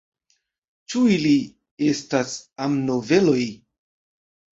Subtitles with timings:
[0.93, 1.33] Ĉu ili
[1.87, 2.31] estas
[2.65, 3.37] amnoveloj?